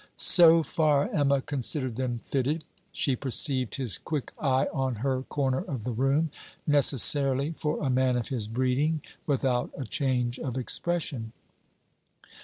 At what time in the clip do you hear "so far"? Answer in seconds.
0.15-1.09